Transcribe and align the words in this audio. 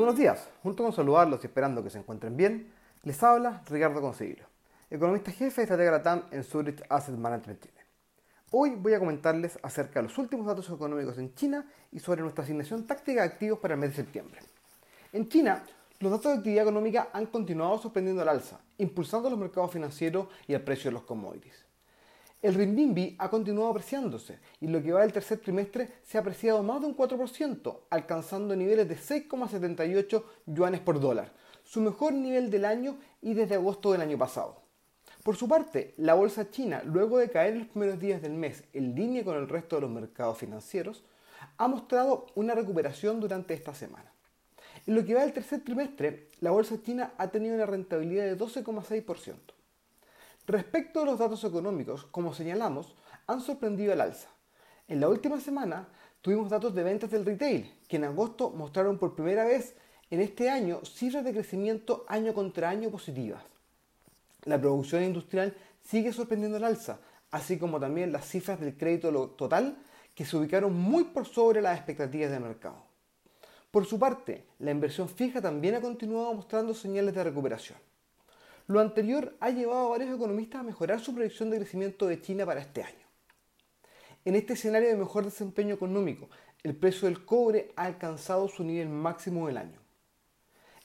buenos 0.00 0.16
días. 0.16 0.48
Junto 0.62 0.82
con 0.82 0.92
saludarlos 0.94 1.44
y 1.44 1.46
esperando 1.46 1.84
que 1.84 1.90
se 1.90 1.98
encuentren 1.98 2.34
bien, 2.34 2.72
les 3.02 3.22
habla 3.22 3.62
Ricardo 3.66 4.00
Conseguilo, 4.00 4.46
economista 4.88 5.30
jefe 5.30 5.60
de 5.60 5.64
Estratega 5.64 5.90
Latam 5.90 6.22
en 6.30 6.42
Zurich 6.42 6.82
Asset 6.88 7.16
Management 7.16 7.60
Chile. 7.60 7.80
Hoy 8.50 8.76
voy 8.76 8.94
a 8.94 8.98
comentarles 8.98 9.58
acerca 9.62 10.00
de 10.00 10.08
los 10.08 10.16
últimos 10.16 10.46
datos 10.46 10.70
económicos 10.70 11.18
en 11.18 11.34
China 11.34 11.66
y 11.92 12.00
sobre 12.00 12.22
nuestra 12.22 12.44
asignación 12.44 12.86
táctica 12.86 13.20
de 13.20 13.28
activos 13.28 13.58
para 13.58 13.74
el 13.74 13.80
mes 13.80 13.90
de 13.90 13.96
septiembre. 13.96 14.40
En 15.12 15.28
China, 15.28 15.62
los 15.98 16.10
datos 16.10 16.32
de 16.32 16.38
actividad 16.38 16.62
económica 16.62 17.10
han 17.12 17.26
continuado 17.26 17.76
sorprendiendo 17.76 18.22
al 18.22 18.30
alza, 18.30 18.58
impulsando 18.78 19.28
los 19.28 19.38
mercados 19.38 19.70
financieros 19.70 20.28
y 20.48 20.54
el 20.54 20.62
precio 20.62 20.90
de 20.90 20.94
los 20.94 21.02
commodities. 21.02 21.66
El 22.42 22.54
renminbi 22.54 23.16
ha 23.18 23.28
continuado 23.28 23.68
apreciándose 23.68 24.38
y 24.62 24.66
lo 24.68 24.82
que 24.82 24.92
va 24.92 25.02
del 25.02 25.12
tercer 25.12 25.38
trimestre 25.40 25.90
se 26.02 26.16
ha 26.16 26.22
apreciado 26.22 26.62
más 26.62 26.80
de 26.80 26.86
un 26.86 26.96
4%, 26.96 27.80
alcanzando 27.90 28.56
niveles 28.56 28.88
de 28.88 28.96
6,78 28.96 30.24
yuanes 30.46 30.80
por 30.80 31.00
dólar, 31.00 31.32
su 31.64 31.82
mejor 31.82 32.14
nivel 32.14 32.50
del 32.50 32.64
año 32.64 32.96
y 33.20 33.34
desde 33.34 33.56
agosto 33.56 33.92
del 33.92 34.00
año 34.00 34.16
pasado. 34.16 34.62
Por 35.22 35.36
su 35.36 35.48
parte, 35.48 35.92
la 35.98 36.14
bolsa 36.14 36.50
china, 36.50 36.82
luego 36.82 37.18
de 37.18 37.28
caer 37.28 37.52
en 37.52 37.58
los 37.58 37.68
primeros 37.68 38.00
días 38.00 38.22
del 38.22 38.32
mes 38.32 38.64
en 38.72 38.94
línea 38.94 39.22
con 39.22 39.36
el 39.36 39.46
resto 39.46 39.76
de 39.76 39.82
los 39.82 39.90
mercados 39.90 40.38
financieros, 40.38 41.04
ha 41.58 41.68
mostrado 41.68 42.26
una 42.36 42.54
recuperación 42.54 43.20
durante 43.20 43.52
esta 43.52 43.74
semana. 43.74 44.10
En 44.86 44.94
lo 44.94 45.04
que 45.04 45.12
va 45.12 45.20
del 45.20 45.34
tercer 45.34 45.60
trimestre, 45.60 46.28
la 46.40 46.52
bolsa 46.52 46.80
china 46.82 47.12
ha 47.18 47.28
tenido 47.28 47.54
una 47.54 47.66
rentabilidad 47.66 48.24
de 48.24 48.38
12,6%. 48.38 49.34
Respecto 50.46 51.02
a 51.02 51.04
los 51.04 51.18
datos 51.18 51.44
económicos, 51.44 52.06
como 52.06 52.34
señalamos, 52.34 52.94
han 53.26 53.40
sorprendido 53.40 53.92
al 53.92 54.00
alza. 54.00 54.28
En 54.88 55.00
la 55.00 55.08
última 55.08 55.40
semana 55.40 55.88
tuvimos 56.20 56.50
datos 56.50 56.74
de 56.74 56.82
ventas 56.82 57.10
del 57.10 57.24
retail, 57.24 57.72
que 57.88 57.96
en 57.96 58.04
agosto 58.04 58.50
mostraron 58.50 58.98
por 58.98 59.14
primera 59.14 59.44
vez 59.44 59.76
en 60.10 60.20
este 60.20 60.50
año 60.50 60.80
cifras 60.84 61.24
de 61.24 61.32
crecimiento 61.32 62.04
año 62.08 62.34
contra 62.34 62.68
año 62.68 62.90
positivas. 62.90 63.42
La 64.44 64.60
producción 64.60 65.04
industrial 65.04 65.54
sigue 65.82 66.12
sorprendiendo 66.12 66.56
al 66.56 66.64
alza, 66.64 66.98
así 67.30 67.58
como 67.58 67.78
también 67.78 68.10
las 68.10 68.26
cifras 68.26 68.58
del 68.58 68.76
crédito 68.76 69.12
total 69.30 69.76
que 70.14 70.24
se 70.24 70.36
ubicaron 70.36 70.74
muy 70.74 71.04
por 71.04 71.26
sobre 71.26 71.62
las 71.62 71.76
expectativas 71.76 72.30
de 72.30 72.40
mercado. 72.40 72.82
Por 73.70 73.86
su 73.86 73.98
parte, 73.98 74.46
la 74.58 74.72
inversión 74.72 75.08
fija 75.08 75.40
también 75.40 75.76
ha 75.76 75.80
continuado 75.80 76.34
mostrando 76.34 76.74
señales 76.74 77.14
de 77.14 77.22
recuperación. 77.22 77.78
Lo 78.70 78.78
anterior 78.78 79.36
ha 79.40 79.50
llevado 79.50 79.86
a 79.86 79.90
varios 79.98 80.14
economistas 80.14 80.60
a 80.60 80.62
mejorar 80.62 81.00
su 81.00 81.12
proyección 81.12 81.50
de 81.50 81.56
crecimiento 81.56 82.06
de 82.06 82.22
China 82.22 82.46
para 82.46 82.60
este 82.60 82.84
año. 82.84 83.04
En 84.24 84.36
este 84.36 84.52
escenario 84.52 84.88
de 84.88 84.94
mejor 84.94 85.24
desempeño 85.24 85.74
económico, 85.74 86.30
el 86.62 86.76
precio 86.76 87.08
del 87.08 87.24
cobre 87.24 87.72
ha 87.74 87.86
alcanzado 87.86 88.46
su 88.46 88.62
nivel 88.62 88.88
máximo 88.88 89.48
del 89.48 89.56
año. 89.56 89.80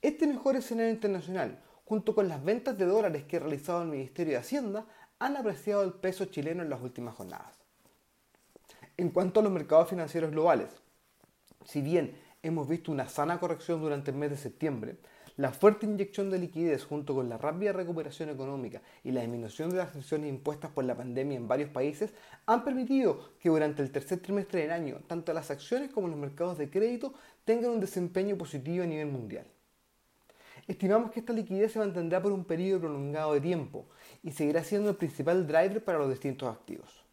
Este 0.00 0.26
mejor 0.26 0.56
escenario 0.56 0.90
internacional, 0.90 1.62
junto 1.84 2.14
con 2.14 2.28
las 2.28 2.42
ventas 2.42 2.78
de 2.78 2.86
dólares 2.86 3.24
que 3.24 3.36
ha 3.36 3.40
realizado 3.40 3.82
el 3.82 3.88
Ministerio 3.88 4.32
de 4.32 4.38
Hacienda, 4.38 4.86
han 5.18 5.36
apreciado 5.36 5.84
el 5.84 5.92
peso 5.92 6.24
chileno 6.24 6.62
en 6.62 6.70
las 6.70 6.80
últimas 6.80 7.14
jornadas. 7.14 7.58
En 8.96 9.10
cuanto 9.10 9.40
a 9.40 9.42
los 9.42 9.52
mercados 9.52 9.90
financieros 9.90 10.30
globales, 10.30 10.70
si 11.66 11.82
bien 11.82 12.18
hemos 12.42 12.66
visto 12.66 12.90
una 12.90 13.06
sana 13.06 13.38
corrección 13.38 13.82
durante 13.82 14.12
el 14.12 14.16
mes 14.16 14.30
de 14.30 14.38
septiembre, 14.38 14.96
la 15.36 15.52
fuerte 15.52 15.84
inyección 15.84 16.30
de 16.30 16.38
liquidez 16.38 16.84
junto 16.84 17.14
con 17.14 17.28
la 17.28 17.36
rápida 17.36 17.72
recuperación 17.72 18.30
económica 18.30 18.80
y 19.04 19.12
la 19.12 19.20
disminución 19.20 19.68
de 19.70 19.76
las 19.76 19.92
sanciones 19.92 20.30
impuestas 20.30 20.70
por 20.70 20.84
la 20.84 20.96
pandemia 20.96 21.36
en 21.36 21.46
varios 21.46 21.70
países 21.70 22.14
han 22.46 22.64
permitido 22.64 23.32
que 23.38 23.50
durante 23.50 23.82
el 23.82 23.92
tercer 23.92 24.20
trimestre 24.20 24.62
del 24.62 24.70
año 24.70 25.00
tanto 25.06 25.32
las 25.34 25.50
acciones 25.50 25.90
como 25.90 26.08
los 26.08 26.18
mercados 26.18 26.56
de 26.56 26.70
crédito 26.70 27.12
tengan 27.44 27.72
un 27.72 27.80
desempeño 27.80 28.36
positivo 28.36 28.84
a 28.84 28.86
nivel 28.86 29.08
mundial. 29.08 29.46
Estimamos 30.66 31.12
que 31.12 31.20
esta 31.20 31.32
liquidez 31.32 31.72
se 31.72 31.78
mantendrá 31.78 32.20
por 32.20 32.32
un 32.32 32.44
periodo 32.44 32.80
prolongado 32.80 33.34
de 33.34 33.40
tiempo 33.40 33.86
y 34.22 34.32
seguirá 34.32 34.64
siendo 34.64 34.90
el 34.90 34.96
principal 34.96 35.46
driver 35.46 35.84
para 35.84 35.98
los 35.98 36.08
distintos 36.08 36.52
activos. 36.52 37.05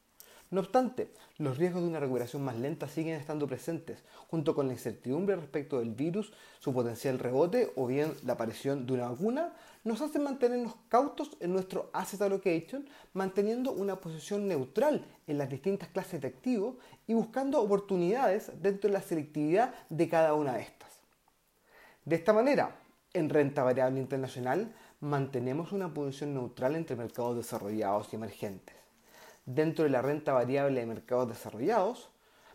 No 0.53 0.59
obstante, 0.61 1.11
los 1.39 1.57
riesgos 1.57 1.81
de 1.81 1.87
una 1.87 1.99
recuperación 1.99 2.43
más 2.43 2.55
lenta 2.55 2.87
siguen 2.87 3.15
estando 3.15 3.47
presentes, 3.47 4.03
junto 4.27 4.53
con 4.53 4.67
la 4.67 4.73
incertidumbre 4.73 5.35
respecto 5.35 5.79
del 5.79 5.89
virus, 5.89 6.31
su 6.59 6.71
potencial 6.71 7.17
rebote 7.17 7.73
o 7.75 7.87
bien 7.87 8.13
la 8.23 8.33
aparición 8.33 8.85
de 8.85 8.93
una 8.93 9.09
vacuna, 9.09 9.55
nos 9.83 10.01
hacen 10.01 10.23
mantenernos 10.23 10.75
cautos 10.89 11.35
en 11.39 11.53
nuestro 11.53 11.89
asset 11.91 12.21
allocation, 12.21 12.87
manteniendo 13.13 13.71
una 13.71 13.99
posición 13.99 14.47
neutral 14.47 15.03
en 15.25 15.39
las 15.39 15.49
distintas 15.49 15.89
clases 15.89 16.21
de 16.21 16.27
activos 16.27 16.75
y 17.07 17.15
buscando 17.15 17.59
oportunidades 17.59 18.51
dentro 18.61 18.91
de 18.91 18.93
la 18.93 19.01
selectividad 19.01 19.73
de 19.89 20.07
cada 20.07 20.35
una 20.35 20.53
de 20.53 20.61
estas. 20.61 20.99
De 22.05 22.15
esta 22.15 22.31
manera, 22.31 22.75
en 23.11 23.29
renta 23.29 23.63
variable 23.63 23.99
internacional, 23.99 24.71
mantenemos 24.99 25.71
una 25.71 25.91
posición 25.91 26.35
neutral 26.35 26.75
entre 26.75 26.95
mercados 26.95 27.37
desarrollados 27.37 28.13
y 28.13 28.17
emergentes 28.17 28.82
Dentro 29.45 29.83
de 29.83 29.89
la 29.89 30.01
renta 30.01 30.31
variable 30.31 30.79
de 30.79 30.85
mercados 30.85 31.27
desarrollados, 31.27 32.09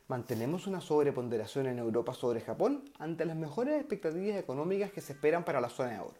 mantenemos 0.06 0.66
una 0.66 0.80
sobreponderación 0.80 1.66
en 1.66 1.78
Europa 1.78 2.14
sobre 2.14 2.40
Japón 2.40 2.90
ante 2.98 3.26
las 3.26 3.36
mejores 3.36 3.78
expectativas 3.78 4.38
económicas 4.38 4.90
que 4.90 5.02
se 5.02 5.12
esperan 5.12 5.44
para 5.44 5.60
la 5.60 5.68
zona 5.68 5.90
de 5.90 5.96
euro. 5.96 6.16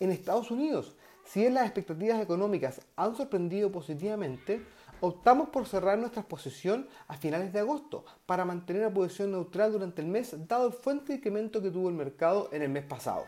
En 0.00 0.10
Estados 0.10 0.50
Unidos, 0.50 0.96
si 1.26 1.40
bien 1.40 1.52
las 1.52 1.66
expectativas 1.66 2.22
económicas 2.22 2.80
han 2.96 3.14
sorprendido 3.16 3.70
positivamente, 3.70 4.64
optamos 5.02 5.50
por 5.50 5.66
cerrar 5.66 5.98
nuestra 5.98 6.22
posición 6.22 6.88
a 7.06 7.18
finales 7.18 7.52
de 7.52 7.58
agosto 7.58 8.06
para 8.24 8.46
mantener 8.46 8.86
una 8.86 8.94
posición 8.94 9.32
neutral 9.32 9.72
durante 9.72 10.00
el 10.00 10.08
mes 10.08 10.34
dado 10.48 10.68
el 10.68 10.72
fuerte 10.72 11.14
incremento 11.14 11.60
que 11.60 11.70
tuvo 11.70 11.90
el 11.90 11.94
mercado 11.94 12.48
en 12.50 12.62
el 12.62 12.70
mes 12.70 12.84
pasado. 12.84 13.26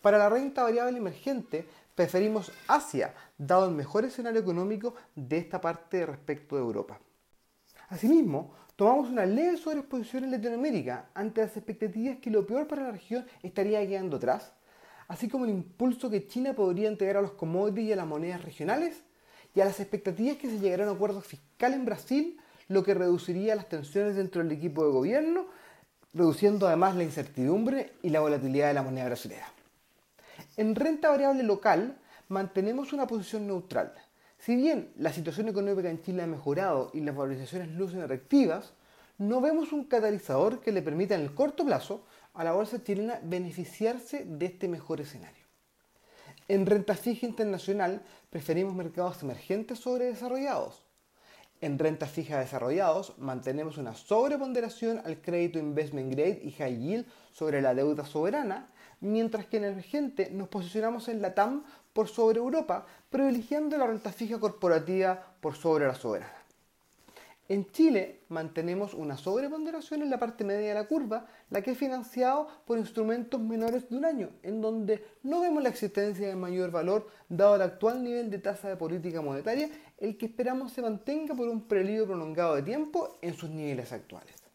Para 0.00 0.16
la 0.16 0.30
renta 0.30 0.62
variable 0.62 0.98
emergente, 0.98 1.66
preferimos 1.96 2.52
Asia, 2.68 3.14
dado 3.36 3.68
el 3.68 3.74
mejor 3.74 4.04
escenario 4.04 4.40
económico 4.40 4.94
de 5.16 5.38
esta 5.38 5.60
parte 5.60 6.06
respecto 6.06 6.54
de 6.54 6.62
Europa. 6.62 7.00
Asimismo, 7.88 8.54
tomamos 8.76 9.08
una 9.08 9.24
leve 9.24 9.56
sobreexposición 9.56 10.24
en 10.24 10.32
Latinoamérica 10.32 11.08
ante 11.14 11.40
las 11.40 11.56
expectativas 11.56 12.18
que 12.18 12.30
lo 12.30 12.46
peor 12.46 12.68
para 12.68 12.82
la 12.82 12.92
región 12.92 13.26
estaría 13.42 13.84
quedando 13.88 14.18
atrás, 14.18 14.52
así 15.08 15.28
como 15.28 15.46
el 15.46 15.52
impulso 15.52 16.10
que 16.10 16.26
China 16.26 16.52
podría 16.52 16.88
entregar 16.88 17.16
a 17.16 17.22
los 17.22 17.32
commodities 17.32 17.88
y 17.88 17.92
a 17.92 17.96
las 17.96 18.06
monedas 18.06 18.44
regionales, 18.44 19.02
y 19.54 19.62
a 19.62 19.64
las 19.64 19.80
expectativas 19.80 20.36
que 20.36 20.50
se 20.50 20.58
llegara 20.58 20.84
a 20.84 20.90
un 20.90 20.96
acuerdo 20.96 21.22
fiscal 21.22 21.72
en 21.72 21.86
Brasil, 21.86 22.38
lo 22.68 22.84
que 22.84 22.92
reduciría 22.92 23.56
las 23.56 23.70
tensiones 23.70 24.16
dentro 24.16 24.42
del 24.42 24.52
equipo 24.52 24.84
de 24.84 24.92
gobierno, 24.92 25.46
reduciendo 26.12 26.66
además 26.66 26.94
la 26.94 27.04
incertidumbre 27.04 27.94
y 28.02 28.10
la 28.10 28.20
volatilidad 28.20 28.68
de 28.68 28.74
la 28.74 28.82
moneda 28.82 29.06
brasileña. 29.06 29.55
En 30.56 30.74
renta 30.74 31.10
variable 31.10 31.42
local 31.42 31.98
mantenemos 32.28 32.94
una 32.94 33.06
posición 33.06 33.46
neutral. 33.46 33.92
Si 34.38 34.56
bien 34.56 34.90
la 34.96 35.12
situación 35.12 35.48
económica 35.48 35.90
en 35.90 36.00
Chile 36.00 36.22
ha 36.22 36.26
mejorado 36.26 36.90
y 36.94 37.00
las 37.00 37.14
valorizaciones 37.14 37.68
lucen 37.72 38.00
atractivas, 38.00 38.72
no 39.18 39.42
vemos 39.42 39.72
un 39.72 39.84
catalizador 39.84 40.60
que 40.60 40.72
le 40.72 40.82
permita 40.82 41.14
en 41.14 41.22
el 41.22 41.34
corto 41.34 41.64
plazo 41.64 42.04
a 42.32 42.42
la 42.42 42.52
bolsa 42.52 42.82
chilena 42.82 43.20
beneficiarse 43.22 44.24
de 44.24 44.46
este 44.46 44.68
mejor 44.68 45.00
escenario. 45.00 45.44
En 46.48 46.64
renta 46.64 46.94
fija 46.94 47.26
internacional 47.26 48.02
preferimos 48.30 48.74
mercados 48.74 49.22
emergentes 49.22 49.78
sobre 49.78 50.06
desarrollados. 50.06 50.86
En 51.60 51.78
renta 51.78 52.06
fija 52.06 52.38
desarrollados 52.38 53.14
mantenemos 53.18 53.78
una 53.78 53.94
sobreponderación 53.94 55.02
al 55.04 55.20
crédito 55.20 55.58
investment 55.58 56.12
grade 56.12 56.40
y 56.42 56.52
high 56.52 56.78
yield 56.78 57.06
sobre 57.32 57.60
la 57.62 57.74
deuda 57.74 58.04
soberana 58.06 58.70
mientras 59.00 59.46
que 59.46 59.58
en 59.58 59.64
emergente 59.64 60.30
nos 60.30 60.48
posicionamos 60.48 61.08
en 61.08 61.22
la 61.22 61.34
TAM 61.34 61.64
por 61.92 62.08
sobre 62.08 62.38
Europa, 62.38 62.86
privilegiando 63.10 63.76
la 63.78 63.86
renta 63.86 64.12
fija 64.12 64.38
corporativa 64.38 65.34
por 65.40 65.54
sobre 65.54 65.86
la 65.86 65.94
soberana. 65.94 66.46
En 67.48 67.70
Chile 67.70 68.22
mantenemos 68.28 68.92
una 68.92 69.16
sobreponderación 69.16 70.02
en 70.02 70.10
la 70.10 70.18
parte 70.18 70.42
media 70.42 70.68
de 70.68 70.74
la 70.74 70.88
curva, 70.88 71.26
la 71.50 71.62
que 71.62 71.70
es 71.70 71.78
financiado 71.78 72.48
por 72.66 72.76
instrumentos 72.76 73.40
menores 73.40 73.88
de 73.88 73.96
un 73.96 74.04
año, 74.04 74.30
en 74.42 74.60
donde 74.60 75.04
no 75.22 75.40
vemos 75.40 75.62
la 75.62 75.68
existencia 75.68 76.26
de 76.26 76.34
mayor 76.34 76.72
valor 76.72 77.06
dado 77.28 77.54
el 77.54 77.62
actual 77.62 78.02
nivel 78.02 78.30
de 78.30 78.40
tasa 78.40 78.68
de 78.68 78.76
política 78.76 79.22
monetaria, 79.22 79.70
el 79.98 80.18
que 80.18 80.26
esperamos 80.26 80.72
se 80.72 80.82
mantenga 80.82 81.36
por 81.36 81.48
un 81.48 81.68
periodo 81.68 82.06
prolongado 82.06 82.56
de 82.56 82.62
tiempo 82.62 83.16
en 83.22 83.34
sus 83.34 83.48
niveles 83.48 83.92
actuales. 83.92 84.45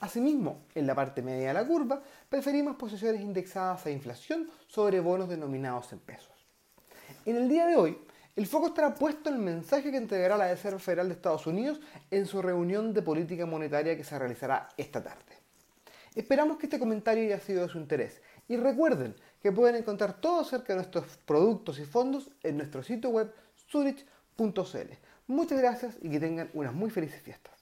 Asimismo, 0.00 0.66
en 0.74 0.86
la 0.86 0.94
parte 0.94 1.22
media 1.22 1.48
de 1.48 1.54
la 1.54 1.66
curva, 1.66 2.02
preferimos 2.28 2.76
posiciones 2.76 3.22
indexadas 3.22 3.86
a 3.86 3.90
inflación 3.90 4.48
sobre 4.66 5.00
bonos 5.00 5.28
denominados 5.28 5.92
en 5.92 6.00
pesos. 6.00 6.32
En 7.24 7.36
el 7.36 7.48
día 7.48 7.66
de 7.66 7.76
hoy, 7.76 7.98
el 8.36 8.46
foco 8.46 8.66
estará 8.66 8.94
puesto 8.94 9.30
en 9.30 9.36
el 9.36 9.40
mensaje 9.40 9.90
que 9.90 9.96
entregará 9.96 10.36
la 10.36 10.48
Reserva 10.48 10.78
Federal 10.78 11.08
de 11.08 11.14
Estados 11.14 11.46
Unidos 11.46 11.80
en 12.10 12.26
su 12.26 12.42
reunión 12.42 12.92
de 12.92 13.00
política 13.00 13.46
monetaria 13.46 13.96
que 13.96 14.04
se 14.04 14.18
realizará 14.18 14.68
esta 14.76 15.02
tarde. 15.02 15.46
Esperamos 16.14 16.58
que 16.58 16.66
este 16.66 16.78
comentario 16.78 17.24
haya 17.24 17.40
sido 17.40 17.62
de 17.62 17.68
su 17.68 17.78
interés 17.78 18.20
y 18.46 18.56
recuerden 18.56 19.14
que 19.42 19.52
pueden 19.52 19.76
encontrar 19.76 20.20
todo 20.20 20.40
acerca 20.40 20.74
de 20.74 20.76
nuestros 20.76 21.16
productos 21.24 21.78
y 21.78 21.84
fondos 21.86 22.30
en 22.42 22.58
nuestro 22.58 22.82
sitio 22.82 23.10
web 23.10 23.32
zurich.cl. 23.70 24.92
Muchas 25.26 25.58
gracias 25.58 25.96
y 26.02 26.10
que 26.10 26.20
tengan 26.20 26.50
unas 26.52 26.74
muy 26.74 26.90
felices 26.90 27.22
fiestas. 27.22 27.55